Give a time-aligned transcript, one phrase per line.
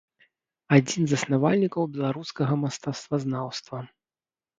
[0.77, 3.77] Адзін з заснавальнікаў беларускага мастацтвазнаўства.